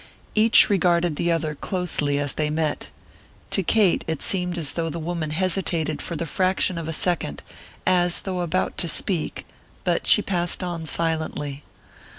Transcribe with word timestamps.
Each 0.33 0.67
regarded 0.67 1.15
the 1.15 1.31
other 1.31 1.53
closely 1.53 2.17
as 2.17 2.33
they 2.33 2.49
met. 2.49 2.89
To 3.51 3.61
Kate 3.61 4.03
it 4.07 4.23
seemed 4.23 4.57
as 4.57 4.71
though 4.71 4.89
the 4.89 4.97
woman 4.97 5.29
hesitated 5.29 6.01
for 6.01 6.15
the 6.15 6.25
fraction 6.25 6.79
of 6.79 6.87
a 6.87 6.91
second, 6.91 7.43
as 7.85 8.21
though 8.21 8.41
about 8.41 8.79
to 8.79 8.87
speak, 8.87 9.45
but 9.83 10.07
she 10.07 10.23
passed 10.23 10.63
on 10.63 10.87
silently. 10.87 11.63